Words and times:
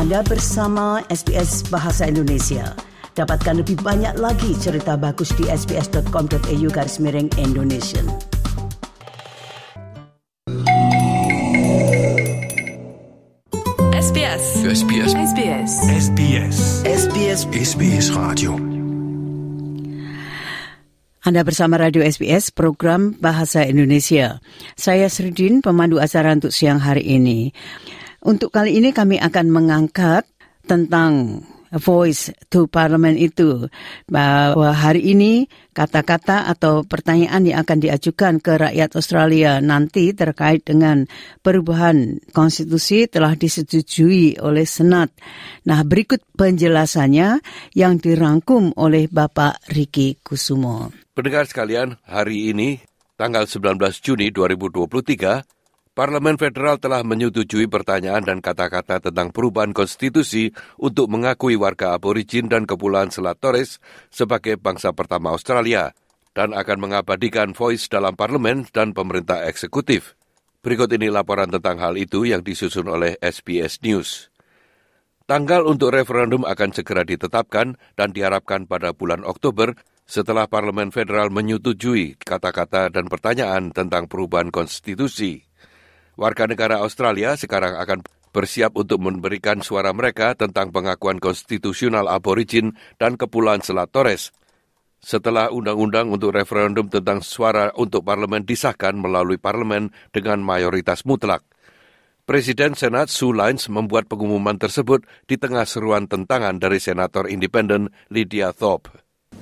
Anda 0.00 0.24
bersama 0.24 1.04
SBS 1.12 1.60
Bahasa 1.68 2.08
Indonesia. 2.08 2.72
Dapatkan 3.12 3.60
lebih 3.60 3.84
banyak 3.84 4.16
lagi 4.16 4.56
cerita 4.56 4.96
bagus 4.96 5.28
di 5.36 5.44
sbs.com.au 5.44 6.68
garis 6.72 6.96
miring 7.04 7.28
Indonesia. 7.36 8.00
SBS. 13.92 14.64
SBS. 14.72 15.12
SBS. 15.12 15.72
SBS. 15.84 16.56
SBS 16.80 17.40
SBS 17.52 18.06
Radio. 18.16 18.56
Anda 21.20 21.44
bersama 21.44 21.76
Radio 21.76 22.00
SBS 22.00 22.48
program 22.48 23.20
Bahasa 23.20 23.68
Indonesia. 23.68 24.40
Saya 24.80 25.12
Sridin, 25.12 25.60
pemandu 25.60 26.00
acara 26.00 26.32
untuk 26.32 26.56
siang 26.56 26.80
hari 26.80 27.04
ini. 27.04 27.52
Untuk 28.20 28.52
kali 28.52 28.76
ini 28.76 28.92
kami 28.92 29.16
akan 29.16 29.46
mengangkat 29.48 30.28
tentang 30.68 31.40
voice 31.72 32.34
to 32.50 32.66
parliament 32.66 33.14
itu 33.14 33.70
bahwa 34.10 34.74
hari 34.74 35.14
ini 35.14 35.46
kata-kata 35.70 36.50
atau 36.50 36.82
pertanyaan 36.82 37.46
yang 37.46 37.62
akan 37.62 37.78
diajukan 37.78 38.42
ke 38.42 38.58
rakyat 38.58 38.90
Australia 38.98 39.62
nanti 39.62 40.10
terkait 40.10 40.66
dengan 40.66 41.06
perubahan 41.40 42.18
konstitusi 42.34 43.06
telah 43.06 43.38
disetujui 43.38 44.42
oleh 44.42 44.66
Senat. 44.66 45.14
Nah, 45.70 45.86
berikut 45.86 46.26
penjelasannya 46.34 47.38
yang 47.78 48.02
dirangkum 48.02 48.74
oleh 48.74 49.06
Bapak 49.06 49.62
Riki 49.70 50.18
Kusumo. 50.20 50.90
Pendengar 51.14 51.46
sekalian, 51.46 52.02
hari 52.02 52.50
ini, 52.50 52.82
tanggal 53.14 53.46
19 53.46 53.78
Juni 54.02 54.34
2023, 54.34 55.59
Parlemen 55.90 56.38
Federal 56.38 56.78
telah 56.78 57.02
menyetujui 57.02 57.66
pertanyaan 57.66 58.22
dan 58.22 58.38
kata-kata 58.38 59.02
tentang 59.02 59.34
perubahan 59.34 59.74
konstitusi 59.74 60.54
untuk 60.78 61.10
mengakui 61.10 61.58
warga 61.58 61.98
aborigin 61.98 62.46
dan 62.46 62.62
Kepulauan 62.62 63.10
Selat 63.10 63.42
Torres 63.42 63.82
sebagai 64.06 64.54
bangsa 64.54 64.94
pertama 64.94 65.34
Australia 65.34 65.90
dan 66.30 66.54
akan 66.54 66.78
mengabadikan 66.78 67.58
voice 67.58 67.90
dalam 67.90 68.14
parlemen 68.14 68.70
dan 68.70 68.94
pemerintah 68.94 69.42
eksekutif. 69.50 70.14
Berikut 70.62 70.94
ini 70.94 71.10
laporan 71.10 71.50
tentang 71.50 71.82
hal 71.82 71.98
itu 71.98 72.22
yang 72.22 72.46
disusun 72.46 72.86
oleh 72.86 73.18
SBS 73.18 73.82
News. 73.82 74.30
Tanggal 75.26 75.66
untuk 75.66 75.90
referendum 75.90 76.46
akan 76.46 76.70
segera 76.70 77.02
ditetapkan 77.02 77.74
dan 77.98 78.14
diharapkan 78.14 78.70
pada 78.70 78.94
bulan 78.94 79.26
Oktober 79.26 79.74
setelah 80.06 80.46
Parlemen 80.46 80.94
Federal 80.94 81.34
menyetujui 81.34 82.14
kata-kata 82.18 82.94
dan 82.94 83.10
pertanyaan 83.10 83.74
tentang 83.74 84.06
perubahan 84.06 84.54
konstitusi. 84.54 85.49
Warga 86.20 86.44
negara 86.44 86.84
Australia 86.84 87.32
sekarang 87.32 87.80
akan 87.80 88.04
bersiap 88.28 88.76
untuk 88.76 89.00
memberikan 89.00 89.64
suara 89.64 89.88
mereka 89.96 90.36
tentang 90.36 90.68
pengakuan 90.68 91.16
konstitusional 91.16 92.12
aborigin 92.12 92.76
dan 93.00 93.16
Kepulauan 93.16 93.64
Selat 93.64 93.88
Torres. 93.88 94.28
Setelah 95.00 95.48
undang-undang 95.48 96.12
untuk 96.12 96.36
referendum 96.36 96.92
tentang 96.92 97.24
suara 97.24 97.72
untuk 97.72 98.04
parlemen 98.04 98.44
disahkan 98.44 99.00
melalui 99.00 99.40
parlemen 99.40 99.96
dengan 100.12 100.44
mayoritas 100.44 101.08
mutlak. 101.08 101.40
Presiden 102.28 102.76
Senat 102.76 103.08
Sue 103.08 103.32
Lines 103.32 103.72
membuat 103.72 104.04
pengumuman 104.04 104.60
tersebut 104.60 105.08
di 105.24 105.40
tengah 105.40 105.64
seruan 105.64 106.04
tentangan 106.04 106.60
dari 106.60 106.84
Senator 106.84 107.32
Independen 107.32 107.88
Lydia 108.12 108.52
Thorpe. 108.52 108.92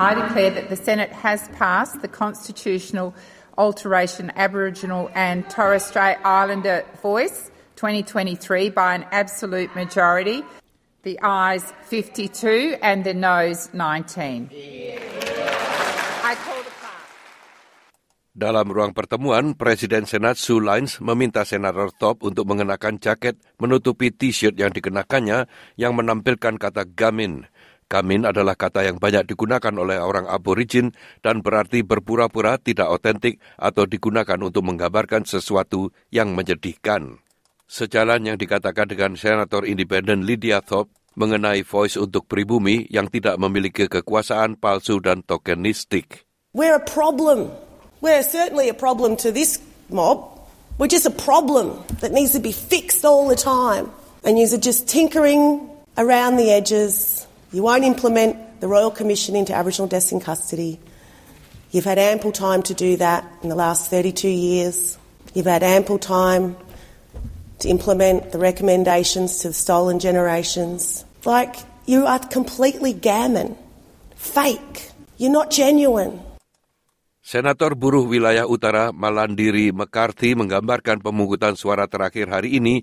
I 0.00 0.16
declare 0.16 0.56
that 0.56 0.72
the 0.72 0.80
Senate 0.80 1.12
has 1.20 1.52
passed 1.52 2.00
the 2.00 2.08
constitutional 2.08 3.12
alteration 3.58 4.32
Aboriginal 4.36 5.10
and 5.14 5.48
Torres 5.48 5.84
Strait 5.84 6.18
Islander 6.24 6.84
voice 7.02 7.50
2023 7.76 8.70
by 8.70 8.94
an 8.94 9.04
absolute 9.10 9.74
majority. 9.74 10.44
The 11.02 11.18
ayes 11.18 11.66
52 11.90 12.78
and 12.78 13.02
the 13.02 13.10
noes 13.10 13.68
19. 13.74 14.48
I 16.22 16.34
call 16.38 16.62
the 16.62 16.70
pass. 16.78 17.02
Dalam 18.32 18.70
ruang 18.70 18.94
pertemuan, 18.94 19.58
Presiden 19.58 20.06
Senat 20.06 20.38
Sue 20.38 20.62
Lines 20.62 21.02
meminta 21.02 21.42
Senator 21.42 21.90
Thorpe 21.90 22.22
untuk 22.30 22.46
mengenakan 22.48 23.02
jaket 23.02 23.36
menutupi 23.58 24.14
T-shirt 24.14 24.54
yang 24.56 24.70
dikenakannya 24.70 25.50
yang 25.74 25.92
menampilkan 25.98 26.56
kata 26.56 26.86
gamin. 26.86 27.50
Gamin 27.92 28.24
adalah 28.24 28.56
kata 28.56 28.88
yang 28.88 28.96
banyak 28.96 29.28
digunakan 29.28 29.76
oleh 29.76 30.00
orang 30.00 30.24
aborigin 30.24 30.96
dan 31.20 31.44
berarti 31.44 31.84
berpura-pura 31.84 32.56
tidak 32.56 32.88
otentik 32.88 33.36
atau 33.60 33.84
digunakan 33.84 34.40
untuk 34.40 34.64
menggambarkan 34.64 35.28
sesuatu 35.28 35.92
yang 36.08 36.32
menyedihkan. 36.32 37.20
Sejalan 37.68 38.24
yang 38.24 38.40
dikatakan 38.40 38.88
dengan 38.88 39.12
Senator 39.20 39.68
Independen 39.68 40.24
Lydia 40.24 40.64
Thorpe 40.64 40.88
mengenai 41.20 41.60
voice 41.60 42.00
untuk 42.00 42.24
pribumi 42.24 42.88
yang 42.88 43.12
tidak 43.12 43.36
memiliki 43.36 43.92
kekuasaan 43.92 44.56
palsu 44.56 44.96
dan 45.04 45.20
tokenistik. 45.20 46.24
We're 46.56 46.80
a 46.80 46.84
problem. 46.84 47.52
We're 48.00 48.24
certainly 48.24 48.72
a 48.72 48.76
problem 48.76 49.20
to 49.20 49.28
this 49.28 49.60
mob. 49.92 50.32
We're 50.80 50.88
just 50.88 51.04
a 51.04 51.12
problem 51.12 51.84
that 52.00 52.16
needs 52.16 52.32
to 52.32 52.40
be 52.40 52.56
fixed 52.56 53.04
all 53.04 53.28
the 53.28 53.36
time. 53.36 53.92
And 54.24 54.40
you're 54.40 54.56
just 54.56 54.88
tinkering 54.88 55.68
around 56.00 56.40
the 56.40 56.52
edges. 56.52 57.28
You 57.52 57.60
won't 57.60 57.84
implement 57.84 58.64
the 58.64 58.68
Royal 58.68 58.88
Commission 58.88 59.36
into 59.36 59.52
Aboriginal 59.52 59.84
deaths 59.84 60.08
in 60.08 60.24
custody. 60.24 60.80
You've 61.68 61.84
had 61.84 62.00
ample 62.00 62.32
time 62.32 62.64
to 62.64 62.72
do 62.72 62.96
that 62.96 63.28
in 63.44 63.52
the 63.52 63.54
last 63.54 63.92
32 63.92 64.28
years. 64.28 64.96
You've 65.36 65.48
had 65.48 65.60
ample 65.60 66.00
time 66.00 66.56
to 67.60 67.68
implement 67.68 68.32
the 68.32 68.40
recommendations 68.40 69.44
to 69.44 69.52
the 69.52 69.54
stolen 69.54 70.00
generations. 70.00 71.04
Like, 71.28 71.56
you 71.84 72.08
are 72.08 72.20
completely 72.20 72.96
gammon, 72.96 73.56
fake. 74.16 74.92
You're 75.20 75.32
not 75.32 75.52
genuine. 75.52 76.24
Senator 77.20 77.76
Buruh 77.76 78.08
Wilayah 78.08 78.48
Utara 78.48 78.96
Malandiri 78.96 79.70
McCarthy 79.76 80.34
menggambarkan 80.34 81.04
pemungutan 81.04 81.54
suara 81.54 81.84
terakhir 81.84 82.32
hari 82.32 82.58
ini 82.58 82.82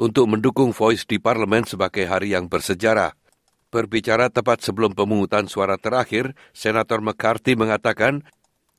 untuk 0.00 0.28
mendukung 0.28 0.72
Voice 0.72 1.04
di 1.04 1.20
parlemen 1.20 1.68
sebagai 1.68 2.08
hari 2.08 2.32
yang 2.32 2.48
bersejarah. 2.48 3.19
Berbicara 3.70 4.34
tepat 4.34 4.66
sebelum 4.66 4.98
pemungutan 4.98 5.46
suara 5.46 5.78
terakhir, 5.78 6.34
Senator 6.50 6.98
McCarthy 6.98 7.54
mengatakan 7.54 8.26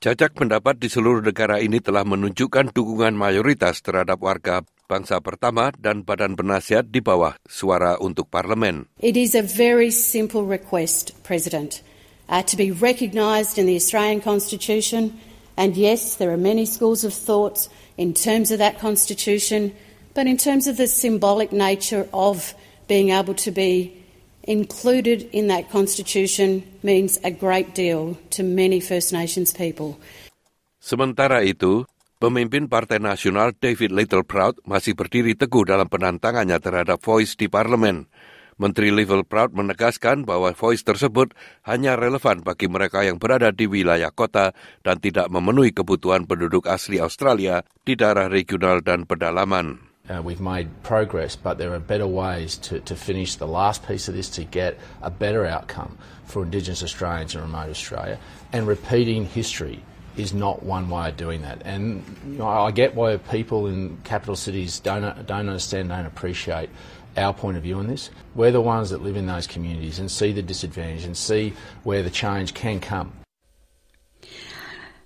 jajak 0.03 0.35
pendapat 0.35 0.83
di 0.83 0.91
seluruh 0.91 1.23
negara 1.23 1.63
ini 1.63 1.79
telah 1.79 2.03
menunjukkan 2.03 2.75
dukungan 2.75 3.15
mayoritas 3.15 3.79
terhadap 3.79 4.19
warga 4.19 4.67
bangsa 4.91 5.23
pertama 5.23 5.71
dan 5.79 6.03
badan 6.03 6.35
penasihat 6.35 6.91
di 6.91 6.99
bawah 6.99 7.39
suara 7.47 7.95
untuk 8.03 8.27
parlemen. 8.27 8.91
It 8.99 9.15
is 9.15 9.31
a 9.31 9.39
very 9.39 9.95
simple 9.95 10.43
request, 10.43 11.15
President, 11.23 11.79
uh, 12.27 12.43
to 12.43 12.59
be 12.59 12.75
recognised 12.75 13.55
in 13.55 13.71
the 13.71 13.79
Australian 13.79 14.19
Constitution. 14.19 15.15
And 15.55 15.79
yes, 15.79 16.19
there 16.19 16.35
are 16.35 16.41
many 16.41 16.67
schools 16.67 17.07
of 17.07 17.15
thought 17.15 17.71
in 17.95 18.11
terms 18.11 18.51
of 18.51 18.59
that 18.59 18.83
Constitution, 18.83 19.71
but 20.11 20.27
in 20.27 20.35
terms 20.35 20.67
of 20.67 20.75
the 20.75 20.91
symbolic 20.91 21.55
nature 21.55 22.11
of 22.11 22.51
being 22.91 23.15
able 23.15 23.39
to 23.39 23.55
be 23.55 24.00
included 24.47 25.29
in 25.33 25.47
that 25.47 25.69
Constitution 25.69 26.65
means 26.81 27.21
a 27.21 27.29
great 27.29 27.73
deal 27.77 28.17
to 28.33 28.41
many 28.41 28.81
First 28.81 29.13
Nations 29.13 29.53
people. 29.53 30.01
Sementara 30.81 31.45
itu, 31.45 31.85
pemimpin 32.17 32.65
Partai 32.65 32.97
Nasional 32.97 33.53
David 33.53 33.93
Littleproud 33.93 34.65
masih 34.65 34.97
berdiri 34.97 35.37
teguh 35.37 35.65
dalam 35.65 35.85
penantangannya 35.85 36.57
terhadap 36.57 36.97
Voice 37.05 37.37
di 37.37 37.45
parlemen. 37.45 38.09
Menteri 38.61 38.93
Littleproud 38.93 39.57
menegaskan 39.57 40.21
bahwa 40.21 40.53
Voice 40.53 40.85
tersebut 40.85 41.33
hanya 41.65 41.97
relevan 41.97 42.45
bagi 42.45 42.69
mereka 42.69 43.01
yang 43.01 43.17
berada 43.17 43.49
di 43.49 43.65
wilayah 43.65 44.13
kota 44.13 44.53
dan 44.85 45.01
tidak 45.01 45.33
memenuhi 45.33 45.73
kebutuhan 45.73 46.29
penduduk 46.29 46.69
asli 46.69 47.01
Australia 47.01 47.65
di 47.81 47.97
daerah 47.97 48.29
regional 48.29 48.85
dan 48.85 49.09
pedalaman. 49.09 49.90
Uh, 50.11 50.21
we've 50.21 50.41
made 50.41 50.67
progress, 50.83 51.37
but 51.37 51.57
there 51.57 51.73
are 51.73 51.79
better 51.79 52.07
ways 52.07 52.57
to, 52.57 52.81
to 52.81 52.97
finish 52.97 53.35
the 53.35 53.47
last 53.47 53.87
piece 53.87 54.09
of 54.09 54.15
this 54.15 54.29
to 54.29 54.43
get 54.43 54.77
a 55.01 55.09
better 55.09 55.45
outcome 55.45 55.97
for 56.25 56.43
Indigenous 56.43 56.83
Australians 56.83 57.33
in 57.33 57.39
remote 57.39 57.69
Australia. 57.69 58.19
And 58.51 58.67
repeating 58.67 59.23
history 59.23 59.79
is 60.17 60.33
not 60.33 60.63
one 60.63 60.89
way 60.89 61.07
of 61.07 61.15
doing 61.15 61.43
that. 61.43 61.61
And 61.63 62.03
you 62.27 62.39
know, 62.39 62.47
I 62.47 62.71
get 62.71 62.93
why 62.93 63.15
people 63.15 63.67
in 63.67 64.03
capital 64.03 64.35
cities 64.35 64.81
don't, 64.81 65.03
don't 65.25 65.47
understand, 65.47 65.87
don't 65.89 66.05
appreciate 66.05 66.69
our 67.15 67.33
point 67.33 67.55
of 67.55 67.63
view 67.63 67.77
on 67.77 67.87
this. 67.87 68.09
We're 68.35 68.51
the 68.51 68.59
ones 68.59 68.89
that 68.89 69.01
live 69.01 69.15
in 69.15 69.27
those 69.27 69.47
communities 69.47 69.99
and 69.99 70.11
see 70.11 70.33
the 70.33 70.41
disadvantage 70.43 71.05
and 71.05 71.15
see 71.15 71.53
where 71.83 72.03
the 72.03 72.11
change 72.11 72.53
can 72.53 72.81
come. 72.81 73.13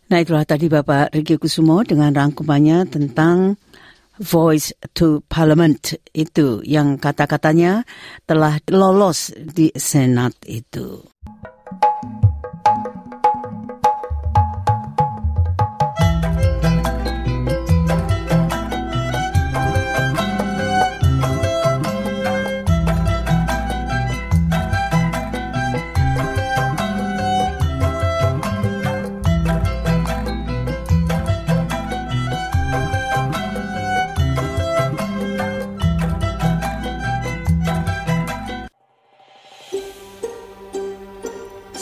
Nah 0.09 0.21
itulah 0.21 0.45
tadi 0.45 0.69
Bapak 0.69 1.13
Riki 1.17 1.37
Kusumo 1.37 1.81
dengan 1.81 2.13
rangkumannya 2.13 2.85
tentang 2.89 3.57
Voice 4.19 4.71
to 4.95 5.23
Parliament 5.27 5.95
itu 6.15 6.63
yang 6.63 6.95
kata-katanya 6.95 7.83
telah 8.23 8.59
lolos 8.71 9.35
di 9.35 9.71
Senat 9.75 10.35
itu. 10.47 11.03